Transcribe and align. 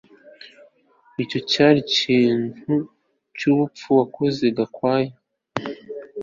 Icyo 1.23 1.39
cyari 1.51 1.77
ikintu 1.85 2.73
cyubupfu 3.37 3.87
wakoze 3.99 4.45
Gakwaya 4.57 5.13